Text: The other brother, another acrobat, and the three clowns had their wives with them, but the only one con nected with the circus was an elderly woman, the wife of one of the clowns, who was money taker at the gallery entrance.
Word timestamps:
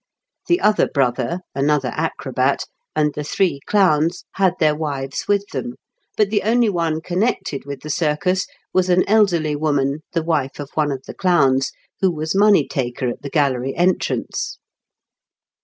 The 0.47 0.59
other 0.61 0.87
brother, 0.87 1.41
another 1.53 1.89
acrobat, 1.89 2.65
and 2.95 3.13
the 3.13 3.23
three 3.23 3.59
clowns 3.67 4.23
had 4.31 4.53
their 4.59 4.75
wives 4.75 5.27
with 5.27 5.45
them, 5.53 5.75
but 6.17 6.31
the 6.31 6.41
only 6.41 6.69
one 6.69 7.01
con 7.01 7.19
nected 7.19 7.67
with 7.67 7.81
the 7.81 7.89
circus 7.91 8.47
was 8.73 8.89
an 8.89 9.07
elderly 9.07 9.55
woman, 9.55 9.99
the 10.13 10.23
wife 10.23 10.59
of 10.59 10.71
one 10.73 10.91
of 10.91 11.03
the 11.05 11.13
clowns, 11.13 11.71
who 11.99 12.09
was 12.11 12.33
money 12.33 12.67
taker 12.67 13.09
at 13.09 13.21
the 13.21 13.29
gallery 13.29 13.75
entrance. 13.75 14.57